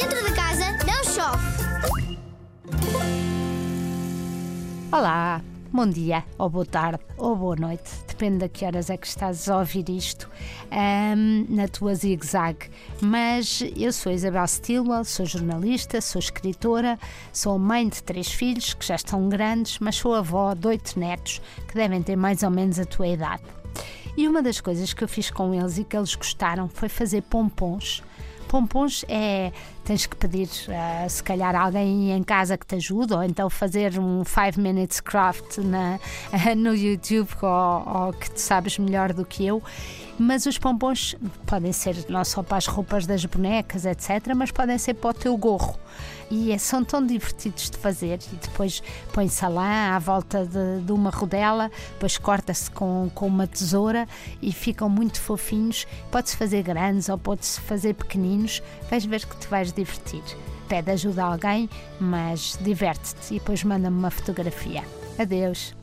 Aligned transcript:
Dentro 0.00 0.24
de 0.24 0.32
casa 0.32 0.64
não 0.86 1.02
chove. 1.02 1.44
Olá, 4.92 5.42
bom 5.72 5.88
dia, 5.88 6.22
ou 6.38 6.48
boa 6.48 6.64
tarde, 6.64 7.02
ou 7.16 7.34
boa 7.34 7.56
noite, 7.56 7.90
depende 8.06 8.38
de 8.38 8.48
que 8.48 8.64
horas 8.64 8.90
é 8.90 8.96
que 8.96 9.08
estás 9.08 9.48
a 9.48 9.58
ouvir 9.58 9.88
isto 9.90 10.30
ahm, 10.70 11.46
na 11.48 11.66
tua 11.66 11.96
zig-zag. 11.96 12.70
Mas 13.00 13.60
eu 13.76 13.92
sou 13.92 14.12
Isabel 14.12 14.46
Stilwell, 14.46 15.04
sou 15.04 15.26
jornalista, 15.26 16.00
sou 16.00 16.20
escritora, 16.20 16.96
sou 17.32 17.58
mãe 17.58 17.88
de 17.88 18.00
três 18.00 18.30
filhos 18.30 18.74
que 18.74 18.86
já 18.86 18.94
estão 18.94 19.28
grandes, 19.28 19.80
mas 19.80 19.96
sou 19.96 20.14
avó 20.14 20.54
de 20.54 20.68
oito 20.68 20.96
netos 20.96 21.42
que 21.66 21.74
devem 21.74 22.04
ter 22.04 22.14
mais 22.14 22.44
ou 22.44 22.50
menos 22.50 22.78
a 22.78 22.84
tua 22.84 23.08
idade. 23.08 23.42
E 24.16 24.28
uma 24.28 24.42
das 24.42 24.60
coisas 24.60 24.92
que 24.92 25.02
eu 25.02 25.08
fiz 25.08 25.28
com 25.28 25.52
eles 25.52 25.76
e 25.76 25.82
que 25.82 25.96
eles 25.96 26.14
gostaram 26.14 26.68
foi 26.68 26.88
fazer 26.88 27.22
pompons. 27.22 28.04
Pompons 28.48 29.04
é. 29.08 29.52
tens 29.84 30.06
que 30.06 30.16
pedir, 30.16 30.48
ah, 30.68 31.08
se 31.08 31.22
calhar, 31.22 31.54
alguém 31.54 32.12
em 32.12 32.22
casa 32.22 32.56
que 32.58 32.66
te 32.66 32.74
ajude, 32.76 33.14
ou 33.14 33.22
então 33.22 33.48
fazer 33.48 33.98
um 33.98 34.24
5 34.24 34.60
minutes 34.60 35.00
craft 35.00 35.58
na, 35.58 35.98
no 36.56 36.74
YouTube, 36.74 37.28
ou, 37.42 38.06
ou 38.06 38.12
que 38.12 38.30
tu 38.30 38.40
sabes 38.40 38.78
melhor 38.78 39.12
do 39.12 39.24
que 39.24 39.46
eu. 39.46 39.62
Mas 40.18 40.46
os 40.46 40.58
pompons 40.58 41.14
podem 41.46 41.72
ser 41.72 41.94
não 42.08 42.24
só 42.24 42.42
para 42.42 42.56
as 42.56 42.66
roupas 42.66 43.06
das 43.06 43.24
bonecas, 43.24 43.84
etc., 43.84 44.34
mas 44.34 44.50
podem 44.50 44.76
ser 44.76 44.94
para 44.94 45.10
o 45.10 45.14
teu 45.14 45.36
gorro. 45.36 45.78
E 46.30 46.52
é- 46.52 46.58
são 46.58 46.84
tão 46.84 47.04
divertidos 47.04 47.70
de 47.70 47.76
fazer. 47.78 48.18
E 48.32 48.36
depois 48.36 48.82
põe-se 49.12 49.44
a 49.44 49.48
lã 49.48 49.94
à 49.94 49.98
volta 49.98 50.44
de, 50.44 50.82
de 50.84 50.92
uma 50.92 51.10
rodela, 51.10 51.70
depois 51.92 52.18
corta-se 52.18 52.70
com, 52.70 53.10
com 53.14 53.26
uma 53.26 53.46
tesoura 53.46 54.06
e 54.42 54.52
ficam 54.52 54.88
muito 54.88 55.20
fofinhos. 55.20 55.86
Pode-se 56.10 56.36
fazer 56.36 56.62
grandes 56.62 57.08
ou 57.08 57.16
pode-se 57.16 57.60
fazer 57.60 57.94
pequeninos. 57.94 58.37
Vais 58.90 59.04
ver 59.04 59.26
que 59.26 59.36
te 59.36 59.48
vais 59.48 59.72
divertir. 59.72 60.22
Pede 60.68 60.90
ajuda 60.90 61.24
a 61.24 61.32
alguém, 61.32 61.68
mas 61.98 62.58
diverte-te 62.60 63.34
e 63.34 63.38
depois 63.38 63.64
manda-me 63.64 63.98
uma 63.98 64.10
fotografia. 64.10 64.84
Adeus! 65.18 65.74